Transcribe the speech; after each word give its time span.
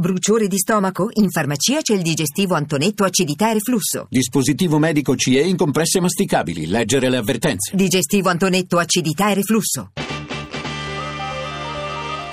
Bruciore 0.00 0.46
di 0.46 0.58
stomaco? 0.58 1.08
In 1.14 1.28
farmacia 1.28 1.80
c'è 1.80 1.92
il 1.92 2.02
digestivo 2.02 2.54
Antonetto 2.54 3.02
acidità 3.02 3.50
e 3.50 3.54
reflusso. 3.54 4.06
Dispositivo 4.08 4.78
medico 4.78 5.16
CE 5.16 5.40
in 5.40 5.56
compresse 5.56 5.98
masticabili. 6.00 6.68
Leggere 6.68 7.10
le 7.10 7.16
avvertenze. 7.16 7.74
Digestivo 7.74 8.28
Antonetto 8.28 8.78
acidità 8.78 9.28
e 9.32 9.34
reflusso. 9.34 9.90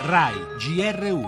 RAI 0.03 0.35
GR1 0.59 1.25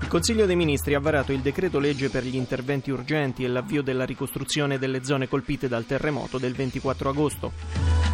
Il 0.00 0.08
Consiglio 0.08 0.46
dei 0.46 0.56
Ministri 0.56 0.94
ha 0.94 1.00
varato 1.00 1.32
il 1.32 1.40
decreto 1.40 1.78
legge 1.78 2.08
per 2.08 2.24
gli 2.24 2.36
interventi 2.36 2.90
urgenti 2.90 3.44
e 3.44 3.48
l'avvio 3.48 3.82
della 3.82 4.06
ricostruzione 4.06 4.78
delle 4.78 5.04
zone 5.04 5.28
colpite 5.28 5.68
dal 5.68 5.84
terremoto 5.84 6.38
del 6.38 6.54
24 6.54 7.10
agosto 7.10 8.05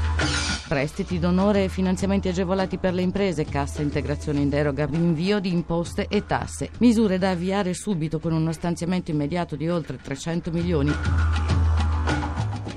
prestiti 0.72 1.18
d'onore 1.18 1.64
e 1.64 1.68
finanziamenti 1.68 2.28
agevolati 2.28 2.78
per 2.78 2.94
le 2.94 3.02
imprese, 3.02 3.44
cassa 3.44 3.82
integrazione 3.82 4.40
in 4.40 4.48
deroga, 4.48 4.88
invio 4.90 5.38
di 5.38 5.52
imposte 5.52 6.06
e 6.08 6.24
tasse. 6.24 6.70
Misure 6.78 7.18
da 7.18 7.28
avviare 7.28 7.74
subito 7.74 8.18
con 8.18 8.32
uno 8.32 8.52
stanziamento 8.52 9.10
immediato 9.10 9.54
di 9.54 9.68
oltre 9.68 9.98
300 9.98 10.50
milioni. 10.50 10.90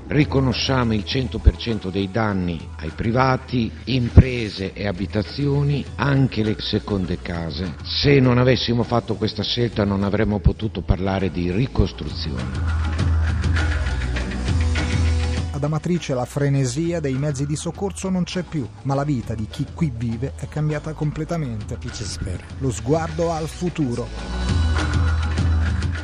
Riconosciamo 0.08 0.92
il 0.92 1.04
100% 1.06 1.90
dei 1.90 2.10
danni 2.10 2.60
ai 2.80 2.90
privati, 2.90 3.72
imprese 3.84 4.74
e 4.74 4.86
abitazioni, 4.86 5.82
anche 5.94 6.42
le 6.42 6.56
seconde 6.58 7.16
case. 7.22 7.76
Se 7.82 8.20
non 8.20 8.36
avessimo 8.36 8.82
fatto 8.82 9.14
questa 9.14 9.42
scelta 9.42 9.84
non 9.84 10.04
avremmo 10.04 10.38
potuto 10.38 10.82
parlare 10.82 11.30
di 11.30 11.50
ricostruzione. 11.50 12.85
Ad 15.66 15.72
Amatrice 15.72 16.14
la 16.14 16.24
frenesia 16.24 17.00
dei 17.00 17.14
mezzi 17.14 17.44
di 17.44 17.56
soccorso 17.56 18.08
non 18.08 18.22
c'è 18.22 18.44
più, 18.44 18.64
ma 18.82 18.94
la 18.94 19.02
vita 19.02 19.34
di 19.34 19.48
chi 19.50 19.66
qui 19.74 19.90
vive 19.92 20.34
è 20.36 20.46
cambiata 20.46 20.92
completamente. 20.92 21.76
Chi 21.80 21.90
ci 21.92 22.04
spera? 22.04 22.38
Lo 22.58 22.70
sguardo 22.70 23.32
al 23.32 23.48
futuro. 23.48 24.06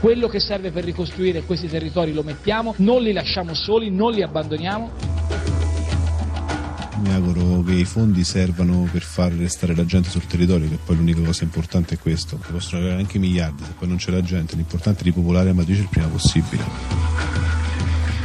Quello 0.01 0.27
che 0.27 0.41
serve 0.41 0.73
per 0.73 0.83
ricostruire 0.83 1.45
questi 1.45 1.69
territori 1.69 2.13
lo 2.13 2.25
mettiamo, 2.25 2.75
non 2.79 3.03
li 3.03 3.13
lasciamo 3.13 3.55
soli, 3.55 3.89
non 3.89 4.11
li 4.11 4.25
abbandoniamo. 4.25 4.91
Mi 6.97 7.13
auguro 7.13 7.63
che 7.63 7.75
i 7.75 7.85
fondi 7.85 8.25
servano 8.25 8.89
per 8.91 9.03
far 9.03 9.31
restare 9.31 9.77
la 9.77 9.85
gente 9.85 10.11
sul 10.11 10.27
territorio, 10.27 10.69
che 10.69 10.79
poi 10.85 10.97
l'unica 10.97 11.23
cosa 11.23 11.45
importante 11.45 11.95
è 11.95 11.99
questo. 12.01 12.37
Possono 12.51 12.83
avere 12.83 12.99
anche 12.99 13.21
miliardi, 13.21 13.63
se 13.63 13.75
poi 13.79 13.87
non 13.87 13.99
c'è 13.99 14.11
la 14.11 14.23
gente, 14.23 14.57
l'importante 14.57 15.03
è 15.03 15.05
ripopolare 15.05 15.51
Amatrice 15.51 15.83
il 15.83 15.89
prima 15.89 16.09
possibile. 16.09 17.62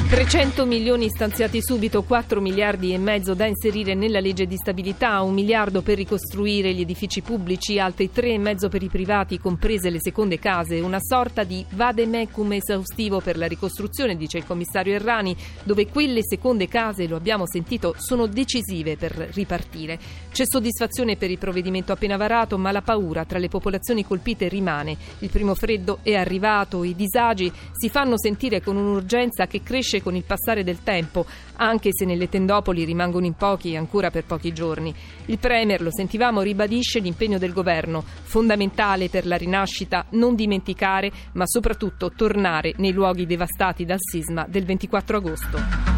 300 0.09 0.65
milioni 0.65 1.09
stanziati 1.09 1.61
subito, 1.61 2.01
4 2.01 2.39
miliardi 2.39 2.93
e 2.93 2.97
mezzo 2.97 3.33
da 3.33 3.45
inserire 3.45 3.93
nella 3.93 4.21
legge 4.21 4.47
di 4.47 4.55
stabilità, 4.55 5.21
un 5.21 5.33
miliardo 5.33 5.81
per 5.81 5.97
ricostruire 5.97 6.73
gli 6.73 6.79
edifici 6.79 7.19
pubblici, 7.19 7.77
altri 7.77 8.09
3,5 8.15 8.69
per 8.69 8.83
i 8.83 8.87
privati, 8.87 9.37
comprese 9.37 9.89
le 9.89 9.99
seconde 9.99 10.39
case, 10.39 10.79
una 10.79 11.01
sorta 11.01 11.43
di 11.43 11.65
vademecum 11.71 12.53
esaustivo 12.53 13.19
per 13.19 13.37
la 13.37 13.47
ricostruzione, 13.47 14.15
dice 14.15 14.37
il 14.37 14.45
commissario 14.45 14.93
Errani, 14.93 15.35
dove 15.63 15.87
quelle 15.87 16.21
seconde 16.23 16.69
case, 16.69 17.05
lo 17.05 17.17
abbiamo 17.17 17.45
sentito, 17.45 17.93
sono 17.97 18.27
decisive 18.27 18.95
per 18.95 19.11
ripartire. 19.33 19.99
C'è 20.31 20.45
soddisfazione 20.47 21.17
per 21.17 21.31
il 21.31 21.37
provvedimento 21.37 21.91
appena 21.91 22.15
varato, 22.15 22.57
ma 22.57 22.71
la 22.71 22.81
paura 22.81 23.25
tra 23.25 23.39
le 23.39 23.49
popolazioni 23.49 24.05
colpite 24.05 24.47
rimane. 24.47 24.95
Il 25.19 25.29
primo 25.29 25.53
freddo 25.53 25.99
è 26.01 26.13
arrivato, 26.13 26.85
i 26.85 26.95
disagi 26.95 27.51
si 27.73 27.89
fanno 27.89 28.17
sentire 28.17 28.61
con 28.61 28.77
un'urgenza 28.77 29.47
che 29.47 29.61
cresce 29.61 29.95
cresce 29.97 30.01
con 30.01 30.15
il 30.15 30.23
passare 30.23 30.63
del 30.63 30.83
tempo, 30.83 31.25
anche 31.55 31.89
se 31.91 32.05
nelle 32.05 32.29
tendopoli 32.29 32.83
rimangono 32.83 33.25
in 33.25 33.33
pochi 33.33 33.75
ancora 33.75 34.09
per 34.09 34.25
pochi 34.25 34.53
giorni. 34.53 34.93
Il 35.25 35.39
Premier, 35.39 35.81
lo 35.81 35.91
sentivamo, 35.91 36.41
ribadisce 36.41 36.99
l'impegno 36.99 37.37
del 37.37 37.53
governo, 37.53 38.03
fondamentale 38.23 39.09
per 39.09 39.25
la 39.25 39.37
rinascita, 39.37 40.05
non 40.11 40.35
dimenticare, 40.35 41.11
ma 41.33 41.45
soprattutto 41.45 42.11
tornare 42.15 42.73
nei 42.77 42.91
luoghi 42.91 43.25
devastati 43.25 43.85
dal 43.85 43.99
sisma 43.99 44.45
del 44.47 44.65
24 44.65 45.17
agosto. 45.17 45.96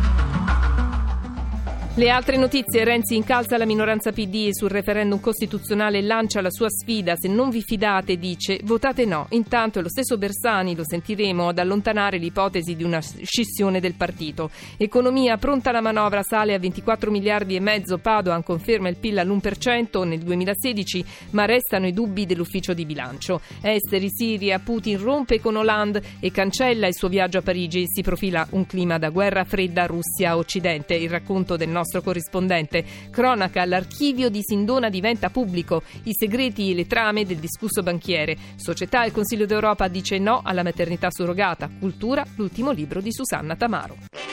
Le 1.99 2.09
altre 2.09 2.37
notizie, 2.37 2.85
Renzi 2.85 3.17
incalza 3.17 3.57
la 3.57 3.65
minoranza 3.65 4.13
PD 4.13 4.51
sul 4.51 4.69
referendum 4.69 5.19
costituzionale 5.19 5.97
e 5.97 6.01
lancia 6.01 6.39
la 6.39 6.49
sua 6.49 6.69
sfida, 6.69 7.17
se 7.17 7.27
non 7.27 7.49
vi 7.49 7.61
fidate 7.61 8.15
dice 8.15 8.61
votate 8.63 9.03
no. 9.03 9.25
Intanto 9.31 9.79
è 9.79 9.81
lo 9.81 9.89
stesso 9.89 10.17
Bersani, 10.17 10.77
lo 10.77 10.85
sentiremo, 10.85 11.49
ad 11.49 11.59
allontanare 11.59 12.17
l'ipotesi 12.17 12.77
di 12.77 12.85
una 12.85 13.01
scissione 13.01 13.81
del 13.81 13.95
partito. 13.95 14.49
Economia, 14.77 15.35
pronta 15.35 15.73
la 15.73 15.81
manovra, 15.81 16.23
sale 16.23 16.53
a 16.53 16.57
24 16.57 17.11
miliardi 17.11 17.57
e 17.57 17.59
mezzo, 17.59 17.97
Padoan 17.97 18.43
conferma 18.43 18.88
il 18.88 18.95
PIL 18.95 19.19
all'1% 19.19 20.07
nel 20.07 20.19
2016, 20.19 21.05
ma 21.31 21.43
restano 21.43 21.85
i 21.85 21.91
dubbi 21.91 22.25
dell'ufficio 22.25 22.73
di 22.73 22.85
bilancio. 22.85 23.41
Esteri, 23.61 24.09
Siria, 24.09 24.59
Putin 24.59 24.99
rompe 24.99 25.41
con 25.41 25.57
Hollande 25.57 26.01
e 26.21 26.31
cancella 26.31 26.88
il 26.88 26.95
suo 26.95 27.09
viaggio 27.09 27.39
a 27.39 27.41
Parigi, 27.41 27.83
si 27.88 28.01
profila 28.03 28.47
un 28.51 28.65
clima 28.65 28.97
da 28.97 29.09
guerra 29.09 29.43
fredda 29.43 29.85
Russia-Occidente. 29.85 30.93
Il 30.93 31.09
racconto 31.09 31.57
del 31.57 31.67
nostro 31.67 31.88
nostro 31.89 32.01
corrispondente. 32.03 32.85
Cronaca, 33.09 33.66
l'archivio 33.66 34.29
di 34.29 34.41
Sindona 34.44 34.89
diventa 34.89 35.29
pubblico, 35.29 35.81
i 36.03 36.13
segreti 36.13 36.72
e 36.72 36.75
le 36.75 36.85
trame 36.85 37.25
del 37.25 37.38
discusso 37.38 37.81
banchiere. 37.81 38.38
Società 38.55 39.03
e 39.03 39.11
Consiglio 39.11 39.47
d'Europa 39.47 39.88
dice 39.88 40.19
no 40.19 40.41
alla 40.44 40.63
maternità 40.63 41.07
surrogata. 41.09 41.69
Cultura, 41.79 42.23
l'ultimo 42.35 42.72
libro 42.72 43.01
di 43.01 43.11
Susanna 43.11 43.55
Tamaro. 43.55 44.28